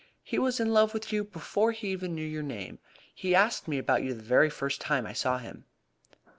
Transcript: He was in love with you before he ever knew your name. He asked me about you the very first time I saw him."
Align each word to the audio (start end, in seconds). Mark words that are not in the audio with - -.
He 0.23 0.39
was 0.39 0.59
in 0.59 0.73
love 0.73 0.95
with 0.95 1.13
you 1.13 1.23
before 1.23 1.73
he 1.73 1.93
ever 1.93 2.07
knew 2.07 2.25
your 2.25 2.41
name. 2.41 2.79
He 3.13 3.35
asked 3.35 3.67
me 3.67 3.77
about 3.77 4.01
you 4.01 4.15
the 4.15 4.23
very 4.23 4.49
first 4.49 4.81
time 4.81 5.05
I 5.05 5.13
saw 5.13 5.37
him." 5.37 5.65